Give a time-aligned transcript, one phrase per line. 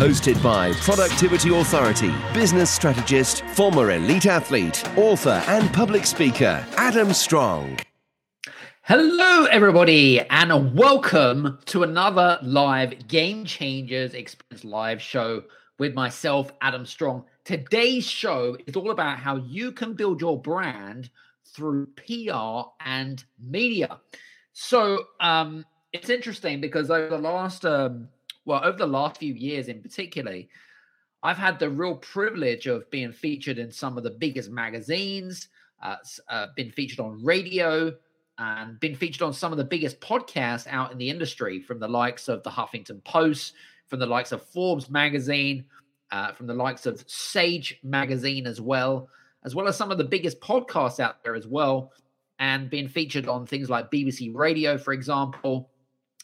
[0.00, 7.78] Hosted by Productivity Authority, business strategist, former elite athlete, author, and public speaker, Adam Strong.
[8.80, 15.44] Hello, everybody, and welcome to another live Game Changers Experience live show
[15.78, 17.26] with myself, Adam Strong.
[17.44, 21.10] Today's show is all about how you can build your brand
[21.44, 24.00] through PR and media.
[24.54, 28.08] So um, it's interesting because over the last, um,
[28.44, 30.42] well, over the last few years in particular,
[31.22, 35.48] I've had the real privilege of being featured in some of the biggest magazines,
[35.82, 35.96] uh,
[36.28, 37.92] uh, been featured on radio,
[38.38, 41.88] and been featured on some of the biggest podcasts out in the industry, from the
[41.88, 43.52] likes of the Huffington Post,
[43.86, 45.64] from the likes of Forbes magazine,
[46.10, 49.08] uh, from the likes of Sage Magazine as well,
[49.44, 51.92] as well as some of the biggest podcasts out there as well,
[52.38, 55.70] and being featured on things like BBC Radio, for example.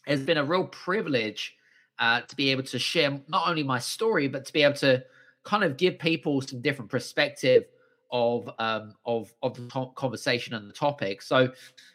[0.06, 1.55] It's been a real privilege
[1.98, 5.04] uh, to be able to share not only my story, but to be able to
[5.44, 7.64] kind of give people some different perspective
[8.10, 11.22] of um, of of the conversation and the topic.
[11.22, 11.52] So,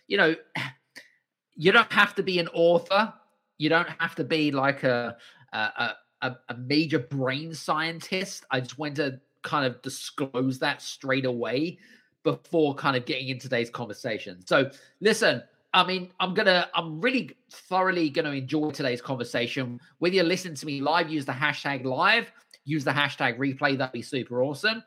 [0.08, 0.36] you know,
[1.56, 3.14] you don't have to be an author.
[3.58, 5.18] You don't have to be like a,
[5.54, 5.92] a,
[6.22, 8.46] a, a major brain scientist.
[8.50, 11.78] I just want to kind of disclose that straight away
[12.24, 14.46] before kind of getting into today's conversation.
[14.48, 19.80] So, listen, I mean, I'm gonna, I'm really thoroughly gonna enjoy today's conversation.
[20.00, 22.32] Whether you're listening to me live, use the hashtag live,
[22.66, 23.78] use the hashtag replay.
[23.78, 24.84] That'd be super awesome.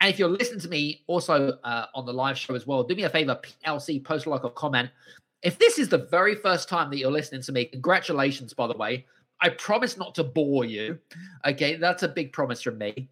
[0.00, 2.94] And if you're listening to me also uh, on the live show as well, do
[2.94, 4.90] me a favor, PLC, post like a comment.
[5.42, 8.76] If this is the very first time that you're listening to me, congratulations, by the
[8.76, 9.06] way.
[9.40, 10.98] I promise not to bore you.
[11.44, 13.08] Okay, that's a big promise from me.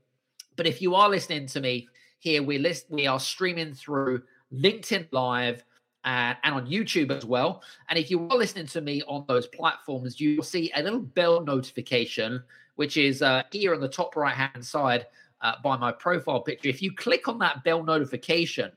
[0.56, 4.22] But if you are listening to me here, we list we are streaming through
[4.52, 5.64] LinkedIn Live
[6.04, 7.62] and, and on YouTube as well.
[7.88, 11.00] And if you are listening to me on those platforms, you will see a little
[11.00, 12.42] bell notification,
[12.76, 15.06] which is uh, here on the top right hand side
[15.40, 16.68] uh, by my profile picture.
[16.68, 18.72] If you click on that bell notification,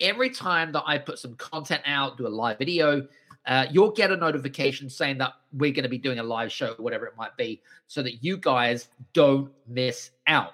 [0.00, 3.06] every time that I put some content out, do a live video,
[3.46, 6.74] uh, you'll get a notification saying that we're going to be doing a live show,
[6.78, 10.52] whatever it might be, so that you guys don't miss out.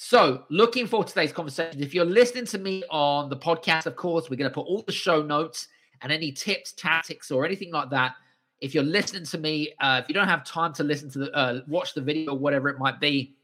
[0.00, 1.82] So, looking forward to today's conversation.
[1.82, 4.82] If you're listening to me on the podcast, of course, we're going to put all
[4.82, 5.66] the show notes
[6.02, 8.14] and any tips, tactics, or anything like that.
[8.60, 11.32] If you're listening to me, uh, if you don't have time to listen to the
[11.32, 13.34] uh, watch the video, whatever it might be,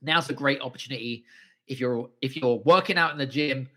[0.00, 1.26] now's a great opportunity.
[1.66, 3.68] If you're if you're working out in the gym,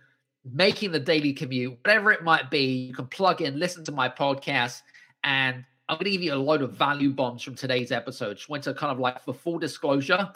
[0.50, 4.08] making the daily commute, whatever it might be, you can plug in, listen to my
[4.08, 4.82] podcast,
[5.26, 8.38] and I'm going to give you a load of value bombs from today's episode.
[8.38, 10.30] Just went to kind of like for full disclosure,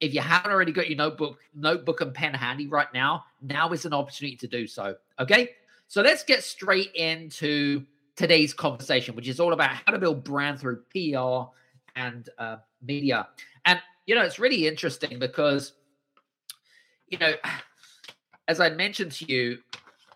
[0.00, 3.84] if you haven't already got your notebook, notebook and pen handy right now, now is
[3.84, 4.96] an opportunity to do so.
[5.18, 5.50] Okay,
[5.88, 7.84] so let's get straight into
[8.16, 11.50] today's conversation, which is all about how to build brand through PR
[11.96, 13.28] and uh, media.
[13.64, 15.72] And you know, it's really interesting because
[17.08, 17.34] you know
[18.50, 19.58] as I mentioned to you,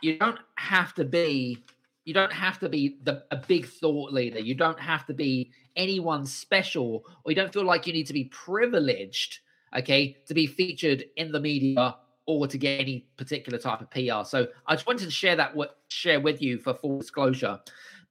[0.01, 1.63] you don't have to be
[2.05, 4.41] you don't have to be the, a big thought leader.
[4.41, 8.13] You don't have to be anyone special, or you don't feel like you need to
[8.13, 9.39] be privileged,
[9.77, 11.97] okay, to be featured in the media
[12.27, 14.25] or to get any particular type of PR.
[14.25, 17.61] So I just wanted to share that w- share with you for full disclosure.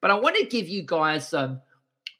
[0.01, 1.61] But I want to give you guys some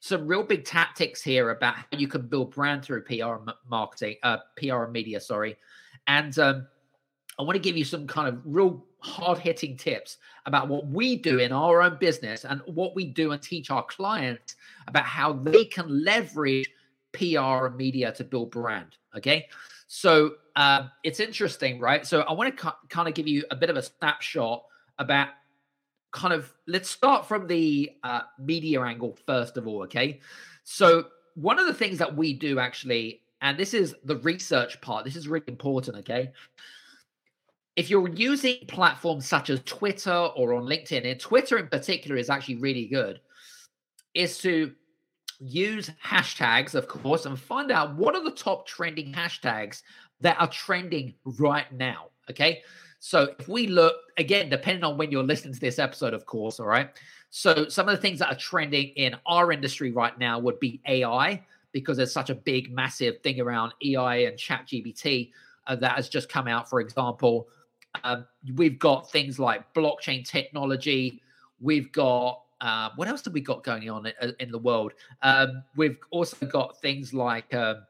[0.00, 3.36] some real big tactics here about how you can build brand through PR
[3.70, 5.20] marketing, uh, PR and media.
[5.20, 5.56] Sorry,
[6.06, 6.66] and um,
[7.38, 11.16] I want to give you some kind of real hard hitting tips about what we
[11.16, 14.56] do in our own business and what we do and teach our clients
[14.88, 16.68] about how they can leverage
[17.14, 18.96] PR and media to build brand.
[19.16, 19.48] Okay.
[19.86, 22.06] So uh, it's interesting, right?
[22.06, 24.64] So I want to kind of give you a bit of a snapshot
[24.98, 25.28] about
[26.12, 29.82] kind of let's start from the uh, media angle first of all.
[29.84, 30.20] Okay.
[30.64, 35.04] So one of the things that we do actually, and this is the research part,
[35.04, 35.96] this is really important.
[35.98, 36.32] Okay
[37.76, 42.30] if you're using platforms such as Twitter or on LinkedIn, and Twitter in particular is
[42.30, 43.20] actually really good,
[44.14, 44.72] is to
[45.44, 49.82] use hashtags, of course, and find out what are the top trending hashtags
[50.20, 52.06] that are trending right now.
[52.30, 52.62] Okay.
[53.00, 56.58] So if we look again, depending on when you're listening to this episode, of course,
[56.58, 56.90] all right.
[57.30, 60.80] So some of the things that are trending in our industry right now would be
[60.86, 61.42] AI
[61.72, 65.32] because there's such a big, massive thing around AI and Chat GPT
[65.66, 67.48] uh, that has just come out, for example
[68.02, 71.20] Um, we've got things like blockchain technology.
[71.60, 74.94] We've got uh, what else have we got going on in, in the world?
[75.20, 77.84] Um, we've also got things like um,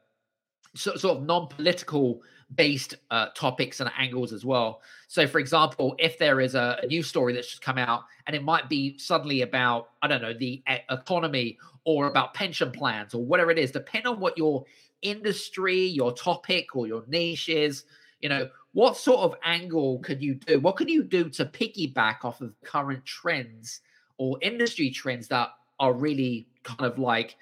[0.75, 2.21] sort, of non-political
[2.57, 4.83] based uh, topics and angles as well.
[5.07, 8.35] So, for example, if there is a, a news story that's just come out and
[8.35, 10.61] it might be suddenly about, I don't know, the
[10.91, 14.65] economy or about pension plans or whatever it is, depending on what your
[15.03, 17.85] industry, your topic, or your niche is,
[18.19, 20.59] you know, what sort of angle could you do?
[20.59, 23.81] What can you do to piggyback off of current trends
[24.19, 25.49] or industry trends that
[25.81, 27.37] are really kind of like,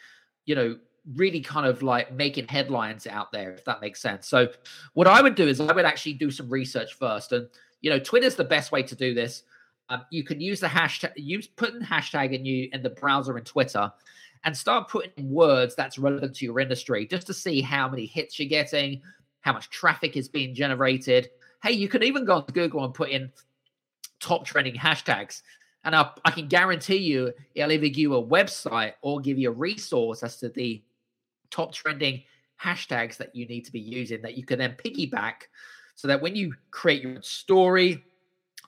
[0.47, 0.77] you know,
[1.15, 4.29] really kind of like making headlines out there, if that makes sense.
[4.29, 4.49] So,
[4.95, 7.49] what I would do is I would actually do some research first, and
[7.81, 9.43] you know, Twitter's the best way to do this.
[9.89, 13.45] Um, you can use the hashtag, use putting hashtag in you in the browser in
[13.45, 13.93] Twitter,
[14.45, 18.39] and start putting words that's relevant to your industry, just to see how many hits
[18.39, 19.03] you're getting,
[19.41, 21.31] how much traffic is being generated.
[21.63, 23.31] Hey, you can even go on Google and put in
[24.21, 25.43] top trending hashtags.
[25.85, 29.51] And I, I can guarantee you it'll either give you a website or give you
[29.51, 30.83] a resource as to the
[31.51, 32.23] top trending
[32.63, 35.49] hashtags that you need to be using that you can then piggyback
[35.95, 38.05] so that when you create your story,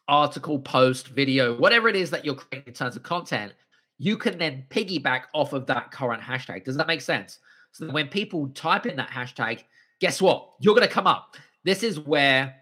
[0.08, 3.52] article, post, video, whatever it is that you're creating in terms of content,
[3.98, 6.64] you can then piggyback off of that current hashtag.
[6.64, 7.38] Does that make sense?
[7.72, 9.64] So that when people type in that hashtag,
[10.00, 10.50] guess what?
[10.60, 11.36] You're going to come up.
[11.64, 12.54] This is where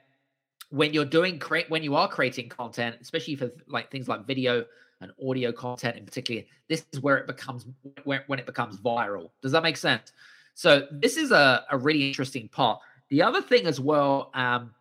[0.73, 4.65] when you're doing create when you are creating content, especially for like things like video
[5.03, 7.67] and audio content in particular, this is where it becomes
[8.05, 9.31] where, when it becomes viral.
[9.43, 10.13] Does that make sense?
[10.55, 12.81] So this is a, a really interesting part.
[13.11, 14.75] The other thing as well, um,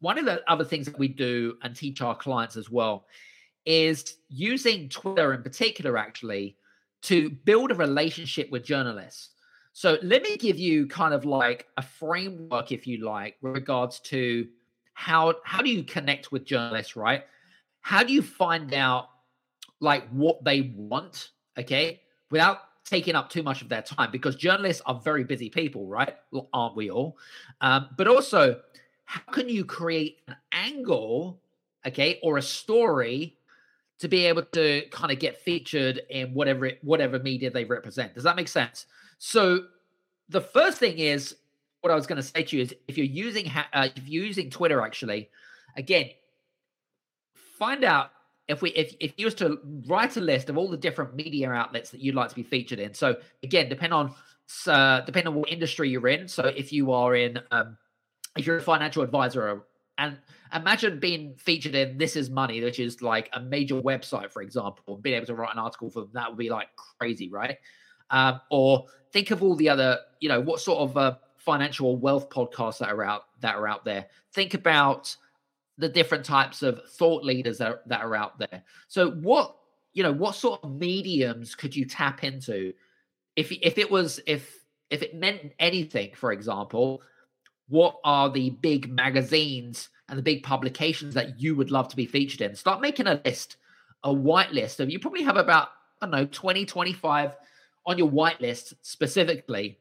[0.00, 3.06] one of the other things that we do and teach our clients as well
[3.64, 6.56] is using Twitter in particular, actually,
[7.02, 9.30] to build a relationship with journalists.
[9.72, 14.46] So let me give you kind of like a framework, if you like, regards to
[15.00, 17.24] how how do you connect with journalists, right?
[17.80, 19.08] How do you find out
[19.80, 24.10] like what they want, okay, without taking up too much of their time?
[24.10, 26.14] Because journalists are very busy people, right?
[26.32, 27.16] Well, aren't we all?
[27.62, 28.60] Um, but also,
[29.06, 31.40] how can you create an angle,
[31.86, 33.38] okay, or a story
[34.00, 38.14] to be able to kind of get featured in whatever whatever media they represent.
[38.14, 38.84] Does that make sense?
[39.18, 39.64] So
[40.28, 41.36] the first thing is
[41.80, 44.24] what I was going to say to you is if you're using uh, if you're
[44.24, 45.30] using Twitter actually,
[45.76, 46.10] again,
[47.58, 48.10] find out
[48.48, 51.50] if we if if you was to write a list of all the different media
[51.50, 52.94] outlets that you'd like to be featured in.
[52.94, 54.14] So again, depend on
[54.66, 56.28] uh, depend on what industry you're in.
[56.28, 57.78] So if you are in um,
[58.36, 59.62] if you're a financial advisor
[59.98, 60.16] and
[60.54, 64.94] imagine being featured in This Is Money, which is like a major website, for example,
[64.94, 66.10] and being able to write an article for them.
[66.14, 66.68] That would be like
[66.98, 67.58] crazy, right?
[68.10, 72.30] Um, or think of all the other, you know, what sort of uh, financial wealth
[72.30, 74.06] podcasts that are out that are out there.
[74.32, 75.16] Think about
[75.78, 78.62] the different types of thought leaders that are, that are out there.
[78.88, 79.56] So, what
[79.92, 82.72] you know, what sort of mediums could you tap into
[83.36, 86.12] if if it was if if it meant anything?
[86.14, 87.02] For example,
[87.68, 92.04] what are the big magazines and the big publications that you would love to be
[92.04, 92.54] featured in.
[92.56, 93.56] Start making a list,
[94.02, 95.68] a white list of you probably have about,
[96.02, 97.36] I don't know, 20, 25
[97.86, 99.78] on your white list specifically.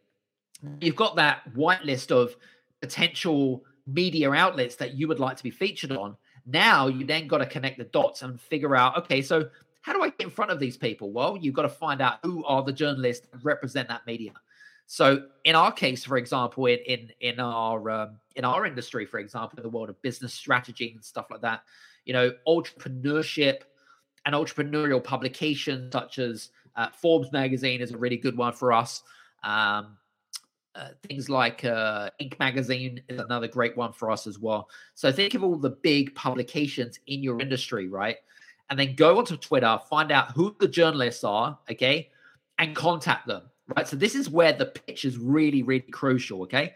[0.81, 2.35] You've got that white list of
[2.81, 6.15] potential media outlets that you would like to be featured on.
[6.45, 9.49] Now you then got to connect the dots and figure out, okay, so
[9.81, 11.11] how do I get in front of these people?
[11.11, 14.31] Well, you've got to find out who are the journalists that represent that media.
[14.87, 19.19] So in our case, for example, in in, in our um, in our industry, for
[19.19, 21.63] example, in the world of business strategy and stuff like that,
[22.05, 23.61] you know, entrepreneurship
[24.25, 29.03] and entrepreneurial publications such as uh, Forbes magazine is a really good one for us.
[29.43, 29.97] Um,
[30.75, 32.37] uh, things like uh, Inc.
[32.39, 34.69] magazine is another great one for us as well.
[34.95, 38.17] So think of all the big publications in your industry, right?
[38.69, 42.09] And then go onto Twitter, find out who the journalists are, okay,
[42.59, 43.43] and contact them
[43.75, 43.87] right?
[43.87, 46.73] So this is where the pitch is really, really crucial, okay?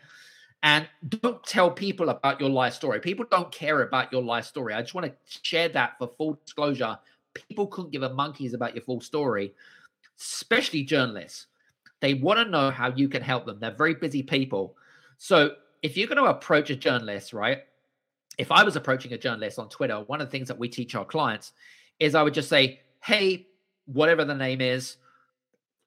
[0.62, 3.00] And don't tell people about your life story.
[3.00, 4.74] People don't care about your life story.
[4.74, 6.98] I just want to share that for full disclosure.
[7.34, 9.54] People couldn't give a monkeys about your full story,
[10.20, 11.48] especially journalists.
[12.04, 13.60] They want to know how you can help them.
[13.62, 14.76] They're very busy people.
[15.18, 17.60] So if you're going to approach a journalist, right?
[18.38, 20.96] If I was approaching a journalist on Twitter, one of the things that we teach
[20.96, 21.54] our clients
[22.00, 23.48] is I would just say, hey,
[23.86, 24.98] whatever the name is,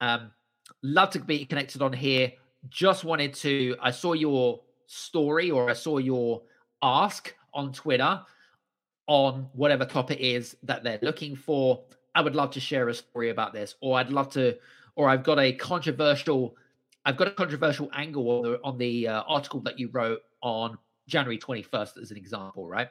[0.01, 0.31] um,
[0.83, 2.33] Love to be connected on here.
[2.69, 6.43] Just wanted to, I saw your story or I saw your
[6.83, 8.21] ask on Twitter
[9.07, 11.83] on whatever topic is that they're looking for.
[12.15, 14.57] I would love to share a story about this, or I'd love to,
[14.97, 16.57] or I've got a controversial,
[17.05, 20.77] I've got a controversial angle on the on the uh, article that you wrote on
[21.07, 22.89] January 21st as an example, right?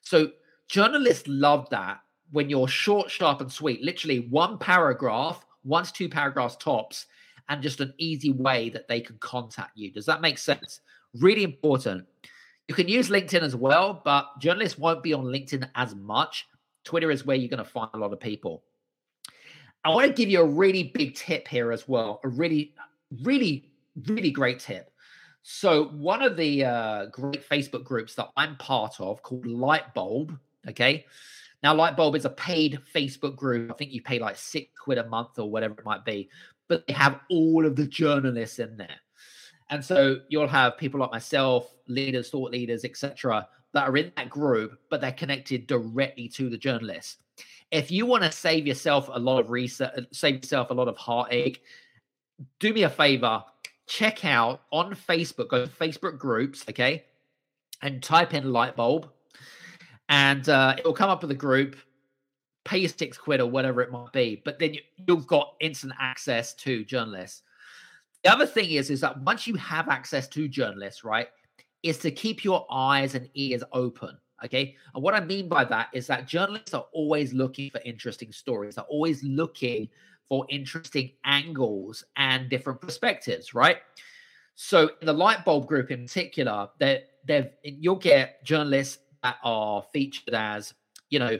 [0.00, 0.32] So
[0.68, 2.00] journalists love that
[2.32, 7.06] when you're short, sharp, and sweet, literally one paragraph, once two paragraphs tops,
[7.48, 9.92] and just an easy way that they can contact you.
[9.92, 10.80] Does that make sense?
[11.20, 12.06] Really important.
[12.68, 16.46] You can use LinkedIn as well, but journalists won't be on LinkedIn as much.
[16.84, 18.62] Twitter is where you're going to find a lot of people.
[19.84, 22.20] I want to give you a really big tip here as well.
[22.24, 22.74] A really,
[23.22, 23.70] really,
[24.06, 24.90] really great tip.
[25.42, 31.04] So, one of the uh, great Facebook groups that I'm part of called Lightbulb, okay?
[31.64, 33.70] Now, Lightbulb is a paid Facebook group.
[33.70, 36.28] I think you pay like six quid a month or whatever it might be,
[36.68, 39.00] but they have all of the journalists in there.
[39.70, 44.28] And so you'll have people like myself, leaders, thought leaders, etc., that are in that
[44.28, 47.16] group, but they're connected directly to the journalists.
[47.72, 50.96] If you want to save yourself a lot of research, save yourself a lot of
[50.98, 51.62] heartache,
[52.60, 53.42] do me a favor,
[53.86, 57.04] check out on Facebook, go to Facebook groups, okay,
[57.80, 59.08] and type in light bulb,
[60.10, 61.76] and uh, it will come up with a group.
[62.64, 65.94] Pay your six quid or whatever it might be, but then you, you've got instant
[65.98, 67.42] access to journalists.
[68.22, 71.28] The other thing is, is that once you have access to journalists, right,
[71.82, 74.16] is to keep your eyes and ears open.
[74.44, 74.76] Okay.
[74.94, 78.74] And what I mean by that is that journalists are always looking for interesting stories,
[78.74, 79.88] they're always looking
[80.28, 83.78] for interesting angles and different perspectives, right?
[84.54, 89.84] So in the light bulb group in particular, that they've you'll get journalists that are
[89.92, 90.74] featured as,
[91.10, 91.38] you know,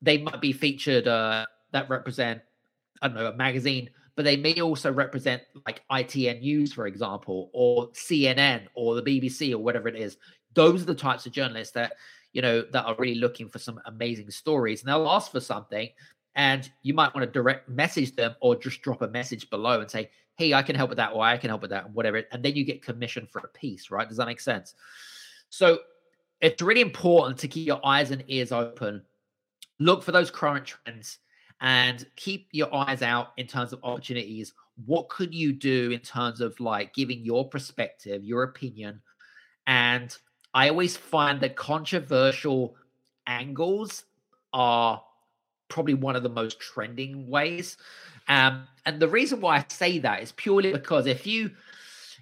[0.00, 2.42] they might be featured uh, that represent,
[3.00, 7.50] I don't know, a magazine but they may also represent like ITN News, for example,
[7.52, 10.16] or CNN or the BBC or whatever it is.
[10.54, 11.94] Those are the types of journalists that
[12.32, 15.88] you know that are really looking for some amazing stories, and they'll ask for something,
[16.34, 19.90] and you might want to direct message them or just drop a message below and
[19.90, 22.42] say, "Hey, I can help with that," or "I can help with that," whatever, and
[22.42, 24.08] then you get commission for a piece, right?
[24.08, 24.74] Does that make sense?
[25.50, 25.80] So
[26.40, 29.02] it's really important to keep your eyes and ears open.
[29.78, 31.18] Look for those current trends
[31.60, 34.52] and keep your eyes out in terms of opportunities.
[34.86, 39.00] What could you do in terms of like giving your perspective, your opinion?
[39.66, 40.16] And
[40.54, 42.76] I always find that controversial
[43.26, 44.04] angles
[44.52, 45.02] are
[45.68, 47.78] probably one of the most trending ways.
[48.28, 51.50] Um, and the reason why I say that is purely because if you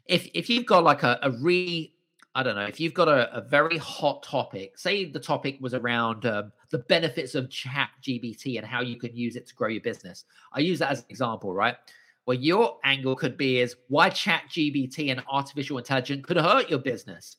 [0.06, 1.94] if if you've got like a, a really
[2.34, 5.74] I don't know, if you've got a, a very hot topic, say the topic was
[5.74, 9.68] around um, the benefits of chat GPT and how you can use it to grow
[9.68, 10.24] your business.
[10.52, 11.76] I use that as an example, right?
[12.26, 16.78] Well, your angle could be is why chat GPT and artificial intelligence could hurt your
[16.78, 17.38] business,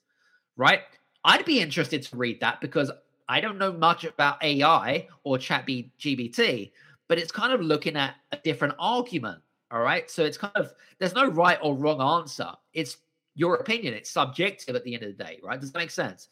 [0.61, 0.81] right?
[1.25, 2.91] I'd be interested to read that because
[3.27, 6.71] I don't know much about AI or chat GPT,
[7.07, 9.41] but it's kind of looking at a different argument.
[9.71, 10.09] All right.
[10.09, 12.51] So it's kind of, there's no right or wrong answer.
[12.73, 12.97] It's
[13.33, 13.95] your opinion.
[13.95, 15.59] It's subjective at the end of the day, right?
[15.59, 16.27] Does that make sense?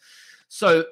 [0.47, 0.83] So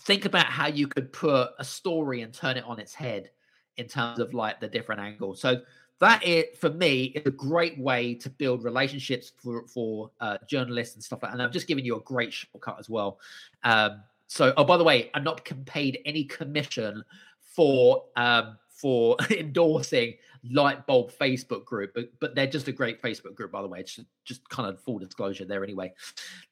[0.00, 3.30] think about how you could put a story and turn it on its head
[3.76, 5.40] in terms of like the different angles.
[5.40, 5.60] So
[6.04, 10.94] that it for me is a great way to build relationships for for uh, journalists
[10.94, 11.32] and stuff like.
[11.32, 11.34] that.
[11.34, 13.18] And I'm just giving you a great shortcut as well.
[13.62, 17.04] Um, so, oh, by the way, I'm not paid any commission
[17.40, 20.14] for um, for endorsing
[20.50, 23.80] light bulb Facebook group, but, but they're just a great Facebook group, by the way.
[23.80, 25.94] It's just kind of full disclosure there anyway.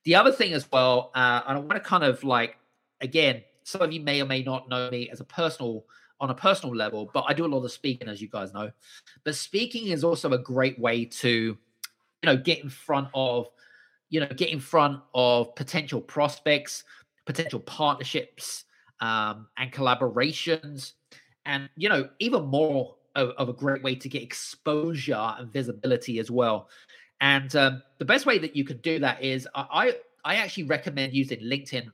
[0.04, 2.56] The other thing as well, uh, and I want to kind of like,
[3.00, 5.85] again, some of you may or may not know me as a personal,
[6.22, 8.70] on a personal level, but I do a lot of speaking, as you guys know.
[9.24, 11.58] But speaking is also a great way to, you
[12.24, 13.48] know, get in front of,
[14.08, 16.84] you know, get in front of potential prospects,
[17.26, 18.64] potential partnerships,
[19.02, 20.92] um, and collaborations
[21.44, 26.18] and you know even more of, of, a great way to get exposure and visibility
[26.20, 26.68] as well
[27.20, 31.12] and um, the best way that you can do that is I, I actually recommend
[31.12, 31.92] using linkedin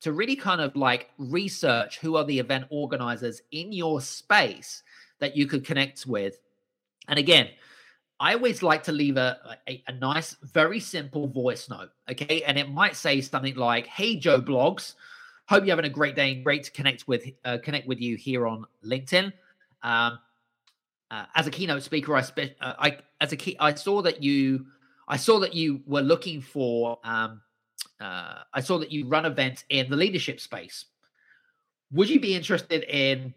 [0.00, 4.82] to really kind of like research who are the event organizers in your space
[5.18, 6.38] that you could connect with
[7.08, 7.48] and again
[8.22, 11.88] I always like to leave a, a, a nice, very simple voice note.
[12.10, 12.42] Okay.
[12.42, 14.92] And it might say something like, Hey, Joe Bloggs,
[15.50, 16.30] Hope you're having a great day.
[16.30, 19.32] and Great to connect with uh, connect with you here on LinkedIn.
[19.82, 20.20] Um,
[21.10, 24.22] uh, as a keynote speaker, I, spe- uh, I as a key, I saw that
[24.22, 24.66] you
[25.08, 27.00] I saw that you were looking for.
[27.02, 27.40] Um,
[28.00, 30.86] uh, I saw that you run events in the leadership space.
[31.92, 33.34] Would you be interested in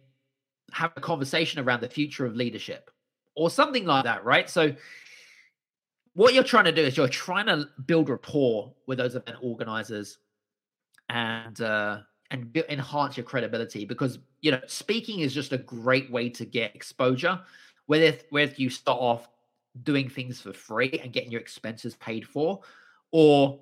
[0.72, 2.90] having a conversation around the future of leadership
[3.36, 4.24] or something like that?
[4.24, 4.50] Right.
[4.50, 4.74] So
[6.14, 10.20] what you're trying to do is you're trying to build rapport with those event organizers
[11.10, 12.00] and uh,
[12.32, 16.76] and enhance your credibility because you know speaking is just a great way to get
[16.76, 17.40] exposure.
[17.88, 19.28] Whether whether you start off
[19.82, 22.62] doing things for free and getting your expenses paid for,
[23.12, 23.60] or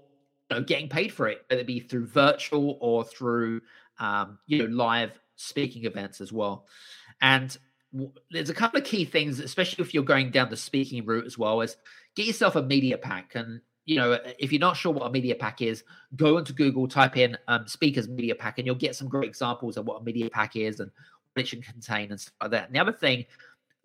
[0.51, 3.62] know, getting paid for it, whether it be through virtual or through
[4.00, 6.67] um, you know live speaking events as well.
[7.22, 7.55] And
[7.93, 11.25] w- there's a couple of key things, especially if you're going down the speaking route
[11.25, 11.77] as well, is
[12.15, 13.34] get yourself a media pack.
[13.36, 15.84] And you know, if you're not sure what a media pack is,
[16.15, 19.77] go into Google, type in um, speakers media pack, and you'll get some great examples
[19.77, 20.91] of what a media pack is and
[21.34, 22.65] what it should contain and stuff like that.
[22.67, 23.25] And the other thing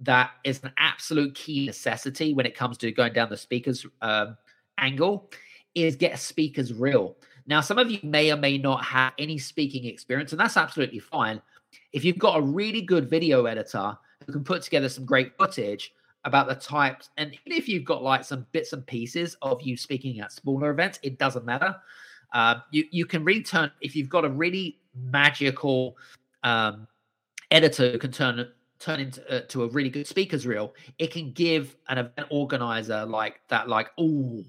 [0.00, 4.36] that is an absolute key necessity when it comes to going down the speakers um,
[4.78, 5.30] angle
[5.76, 7.16] is get a speakers reel.
[7.46, 10.98] Now, some of you may or may not have any speaking experience, and that's absolutely
[10.98, 11.40] fine.
[11.92, 15.92] If you've got a really good video editor who can put together some great footage
[16.24, 19.76] about the types, and even if you've got like some bits and pieces of you
[19.76, 21.76] speaking at smaller events, it doesn't matter.
[22.32, 25.96] Uh, you you can return if you've got a really magical
[26.42, 26.88] um,
[27.52, 28.48] editor who can turn
[28.80, 30.74] turn into uh, to a really good speakers reel.
[30.98, 34.44] It can give an event organizer like that, like oh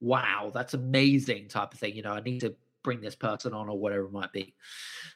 [0.00, 1.94] wow, that's amazing type of thing.
[1.94, 4.54] You know, I need to bring this person on or whatever it might be.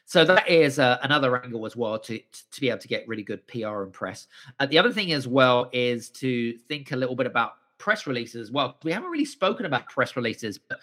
[0.05, 3.23] So that is uh, another angle as well to to be able to get really
[3.23, 4.27] good PR and press.
[4.59, 8.41] Uh, the other thing as well is to think a little bit about press releases
[8.41, 8.77] as well.
[8.83, 10.79] We haven't really spoken about press releases, but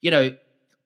[0.00, 0.34] you know,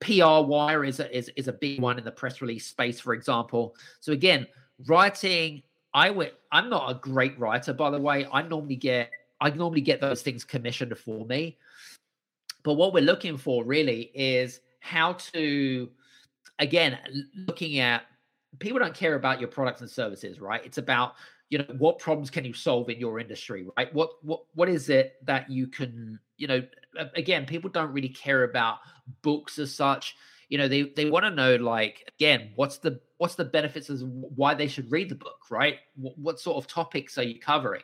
[0.01, 3.13] PR wire is a, is is a big one in the press release space, for
[3.13, 3.75] example.
[4.01, 4.47] So again,
[4.85, 5.63] writing.
[5.93, 6.33] I went.
[6.51, 8.27] I'm not a great writer, by the way.
[8.31, 9.09] I normally get
[9.39, 11.57] I normally get those things commissioned for me.
[12.67, 15.89] But what we're looking for really is how to,
[16.59, 16.99] again,
[17.47, 18.01] looking at
[18.59, 20.59] people don't care about your products and services, right?
[20.65, 21.13] It's about
[21.47, 23.93] you know what problems can you solve in your industry right?
[23.93, 26.61] What what what is it that you can you know
[27.15, 28.79] again people don't really care about
[29.21, 30.17] books as such.
[30.49, 34.01] You know they they want to know like again what's the what's the benefits of
[34.01, 35.77] why they should read the book right?
[35.95, 37.83] What, what sort of topics are you covering?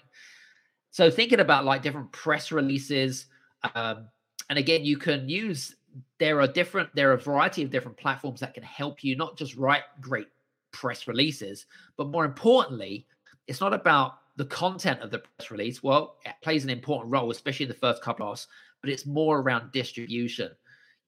[0.92, 3.28] So thinking about like different press releases
[3.76, 4.10] um,
[4.50, 5.76] and again you can use
[6.20, 9.38] there are different there are a variety of different platforms that can help you not
[9.38, 10.28] just write great
[10.72, 11.66] press releases
[11.98, 13.06] but more importantly
[13.48, 15.84] it's not about the content of the press release.
[15.84, 18.48] Well it plays an important role especially in the first couple of us
[18.82, 20.52] but it's more around distribution.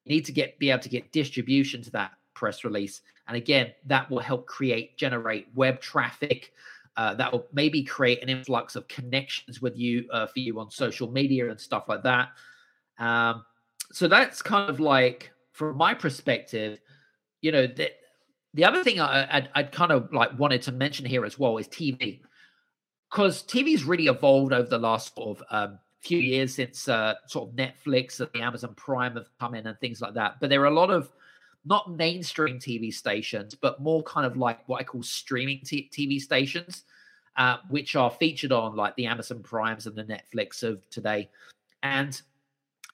[0.06, 3.02] You need to get be able to get distribution to that press release.
[3.28, 6.54] And again that will help create generate web traffic
[6.98, 10.69] uh, that will maybe create an influx of connections with you uh, for you on
[10.69, 12.30] social media and stuff like that
[12.99, 13.45] um,
[13.91, 16.79] so that's kind of like, from my perspective,
[17.41, 17.91] you know, the,
[18.53, 21.58] the other thing I, I'd, I'd kind of like wanted to mention here as well
[21.58, 22.21] is TV,
[23.10, 27.49] because TV's really evolved over the last sort of um, few years since uh, sort
[27.49, 30.39] of Netflix and the Amazon Prime have come in and things like that.
[30.39, 31.12] But there are a lot of
[31.65, 36.21] not mainstream TV stations, but more kind of like what I call streaming t- TV
[36.21, 36.84] stations,
[37.38, 41.29] uh, which are featured on like the Amazon Primes and the Netflix of today.
[41.81, 42.21] And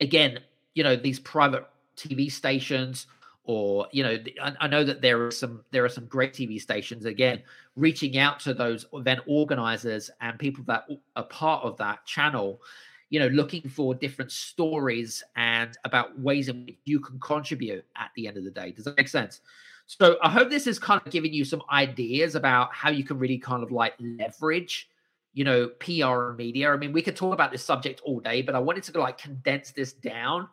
[0.02, 0.40] again,
[0.74, 3.08] you know, these private TV stations
[3.44, 6.62] or you know I, I, know that there are some there are some great tv
[6.62, 7.42] stations again
[7.76, 10.86] reaching out to those event organizers and people that
[11.16, 12.62] are part of that channel
[13.10, 18.10] you know looking for different stories and about ways in which you can contribute at
[18.16, 18.72] the end of the day.
[18.72, 19.42] Does that make sense?
[19.88, 23.20] So i hope this is kind of giving you some ideas about how you can
[23.20, 24.90] really kind of like leverage
[25.34, 26.72] you know, PR and media.
[26.72, 29.18] I mean, we could talk about this subject all day, but I wanted to like
[29.18, 30.48] condense this down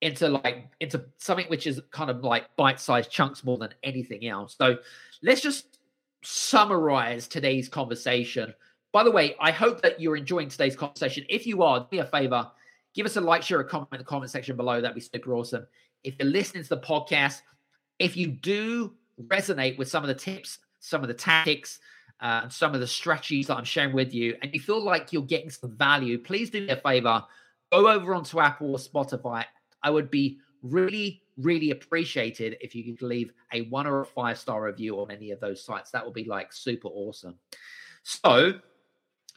[0.00, 4.56] into like into something which is kind of like bite-sized chunks more than anything else.
[4.58, 4.78] So
[5.22, 5.78] let's just
[6.22, 8.52] summarize today's conversation.
[8.92, 11.24] By the way, I hope that you're enjoying today's conversation.
[11.28, 12.50] If you are, do me a favor,
[12.94, 14.80] give us a like, share, a comment in the comment section below.
[14.80, 15.66] That'd be super awesome.
[16.04, 17.40] If you're listening to the podcast,
[17.98, 18.92] if you do
[19.26, 21.78] resonate with some of the tips, some of the tactics,
[22.22, 25.12] uh, and some of the strategies that I'm sharing with you, and you feel like
[25.12, 27.24] you're getting some value, please do me a favor.
[27.72, 29.44] Go over onto Apple or Spotify.
[29.82, 34.38] I would be really, really appreciated if you could leave a one or a five
[34.38, 35.90] star review on any of those sites.
[35.90, 37.34] That would be like super awesome.
[38.04, 38.52] So,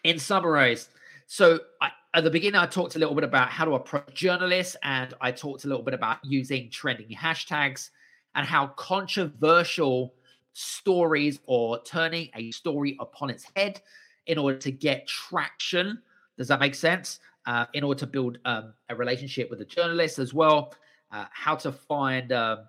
[0.04, 0.78] in summary,
[1.26, 4.76] so I, at the beginning, I talked a little bit about how to approach journalists,
[4.84, 7.90] and I talked a little bit about using trending hashtags
[8.36, 10.14] and how controversial
[10.56, 13.82] stories or turning a story upon its head
[14.26, 16.02] in order to get traction.
[16.38, 17.20] Does that make sense?
[17.46, 20.74] Uh, in order to build um, a relationship with the journalist as well.
[21.12, 22.60] Uh, how to find, um,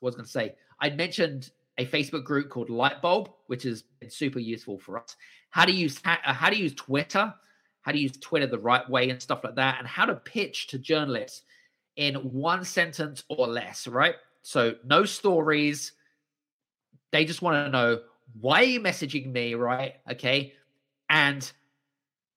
[0.00, 4.08] what was going to say, I mentioned a Facebook group called Lightbulb, which has been
[4.08, 5.16] super useful for us.
[5.50, 7.34] How to use how, uh, how to use Twitter,
[7.82, 10.68] how to use Twitter the right way and stuff like that, and how to pitch
[10.68, 11.42] to journalists
[11.96, 14.14] in one sentence or less, right?
[14.42, 15.92] So no stories,
[17.12, 18.00] they just want to know
[18.40, 19.94] why are you messaging me, right?
[20.10, 20.54] Okay.
[21.10, 21.50] And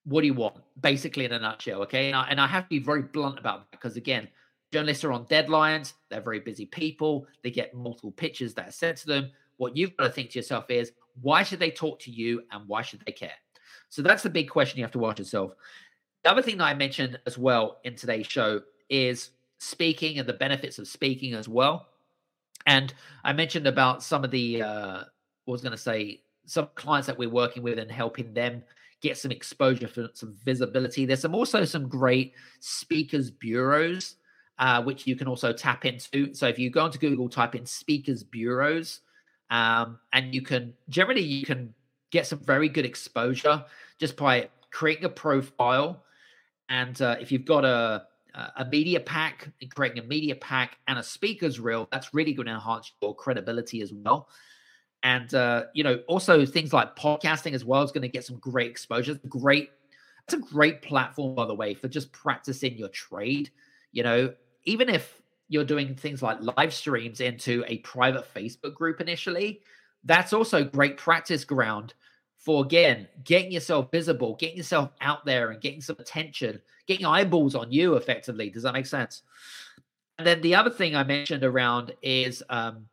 [0.03, 0.57] what do you want?
[0.79, 1.81] Basically, in a nutshell.
[1.83, 2.07] Okay.
[2.07, 4.27] And I, and I have to be very blunt about that because, again,
[4.73, 5.93] journalists are on deadlines.
[6.09, 7.25] They're very busy people.
[7.43, 9.31] They get multiple pitches that are sent to them.
[9.57, 12.67] What you've got to think to yourself is, why should they talk to you and
[12.67, 13.31] why should they care?
[13.87, 15.53] So that's the big question you have to ask yourself.
[16.23, 20.33] The other thing that I mentioned as well in today's show is speaking and the
[20.33, 21.87] benefits of speaking as well.
[22.65, 25.05] And I mentioned about some of the, uh, I
[25.45, 28.63] was going to say, some clients that we're working with and helping them
[29.01, 31.05] get some exposure for some visibility.
[31.05, 34.15] There's some also some great speakers bureaus,
[34.59, 36.33] uh, which you can also tap into.
[36.33, 39.01] So if you go onto Google, type in speakers bureaus,
[39.49, 41.73] um, and you can generally you can
[42.11, 43.63] get some very good exposure
[43.99, 46.03] just by creating a profile.
[46.69, 51.03] And uh, if you've got a a media pack, creating a media pack and a
[51.03, 54.29] speaker's reel, that's really going to enhance your credibility as well.
[55.03, 58.37] And uh, you know, also things like podcasting as well is going to get some
[58.39, 59.13] great exposure.
[59.13, 59.69] It's great,
[60.25, 63.51] it's a great platform, by the way, for just practicing your trade.
[63.91, 68.99] You know, even if you're doing things like live streams into a private Facebook group
[68.99, 69.61] initially,
[70.03, 71.93] that's also great practice ground
[72.45, 77.55] for again getting yourself visible, getting yourself out there and getting some attention, getting eyeballs
[77.55, 78.51] on you effectively.
[78.51, 79.23] Does that make sense?
[80.19, 82.85] And then the other thing I mentioned around is um,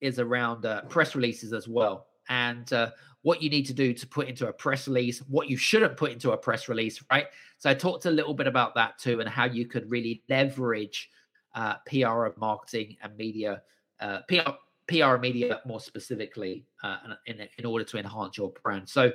[0.00, 2.90] is around uh, press releases as well, and uh,
[3.22, 6.10] what you need to do to put into a press release, what you shouldn't put
[6.10, 7.26] into a press release, right?
[7.58, 11.10] So I talked a little bit about that too, and how you could really leverage
[11.54, 13.62] uh, PR and marketing and media,
[14.00, 14.50] uh, PR
[14.90, 18.88] PR media more specifically uh, in, in order to enhance your brand.
[18.88, 19.12] So,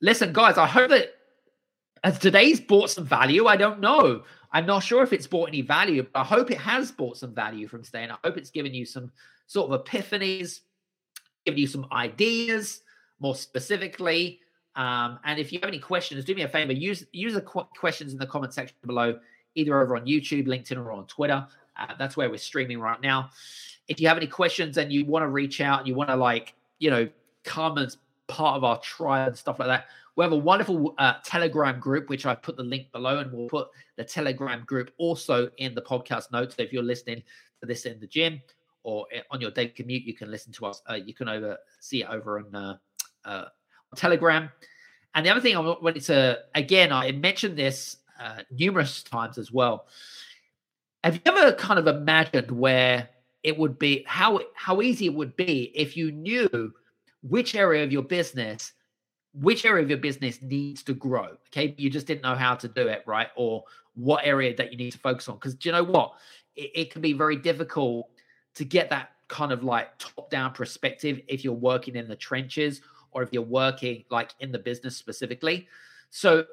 [0.00, 1.14] listen, guys, I hope that
[2.04, 3.46] as today's brought some value.
[3.46, 4.24] I don't know.
[4.52, 7.34] I'm not sure if it's brought any value, but I hope it has brought some
[7.34, 8.02] value from today.
[8.02, 9.10] And I hope it's given you some
[9.46, 10.60] sort of epiphanies,
[11.44, 12.80] given you some ideas
[13.20, 14.40] more specifically.
[14.74, 17.68] Um, and if you have any questions, do me a favor, use use the qu-
[17.78, 19.18] questions in the comment section below,
[19.54, 21.46] either over on YouTube, LinkedIn, or on Twitter.
[21.78, 23.30] Uh, that's where we're streaming right now
[23.88, 26.16] if you have any questions and you want to reach out and you want to
[26.16, 27.08] like you know
[27.44, 31.14] come as part of our trial and stuff like that we have a wonderful uh,
[31.24, 35.50] telegram group which i put the link below and we'll put the telegram group also
[35.58, 36.56] in the podcast notes.
[36.56, 37.22] So if you're listening
[37.60, 38.40] to this in the gym
[38.82, 42.02] or on your day commute you can listen to us uh, you can over see
[42.02, 42.76] it over on uh,
[43.24, 43.44] uh
[43.94, 44.50] telegram.
[45.14, 49.52] And the other thing i wanted to again i mentioned this uh, numerous times as
[49.52, 49.86] well.
[51.04, 53.10] Have you ever kind of imagined where
[53.46, 56.72] it would be how how easy it would be if you knew
[57.22, 58.72] which area of your business
[59.32, 61.74] which area of your business needs to grow okay?
[61.78, 63.28] You just didn't know how to do it right?
[63.36, 65.36] Or what area that you need to focus on.
[65.36, 66.12] Because do you know what?
[66.54, 68.08] It, it can be very difficult
[68.54, 72.80] to get that kind of like top down perspective if you're working in the trenches
[73.10, 75.68] or if you're working like in the business specifically.
[76.10, 76.44] So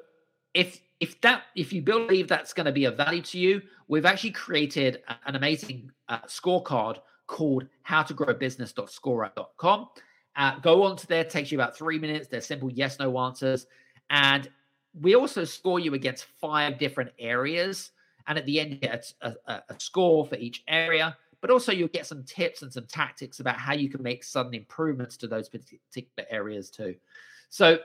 [0.54, 4.06] if if that if you believe that's going to be of value to you we've
[4.06, 9.88] actually created an amazing uh, scorecard called how to grow business.scoreapp.com
[10.36, 13.66] uh, go on to there takes you about three minutes they're simple yes no answers.
[14.10, 14.48] And
[15.00, 17.90] we also score you against five different areas.
[18.26, 21.16] And at the end you get a, a, a score for each area.
[21.40, 24.54] But also you'll get some tips and some tactics about how you can make sudden
[24.54, 26.94] improvements to those particular areas too.
[27.50, 27.78] So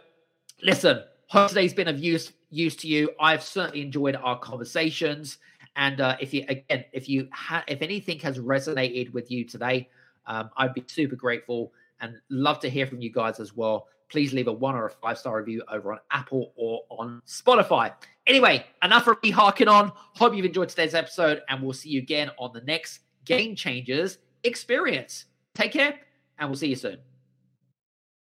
[0.63, 3.11] listen hope today's been of use use to you.
[3.19, 5.37] I've certainly enjoyed our conversations.
[5.75, 9.89] And uh, if you again, if you ha- if anything has resonated with you today,
[10.27, 13.87] um, I'd be super grateful and love to hear from you guys as well.
[14.09, 17.93] Please leave a one or a five star review over on Apple or on Spotify.
[18.27, 19.91] Anyway, enough of me harking on.
[19.95, 24.17] Hope you've enjoyed today's episode, and we'll see you again on the next Game Changers
[24.43, 25.25] experience.
[25.53, 25.99] Take care,
[26.39, 27.08] and we'll see you soon.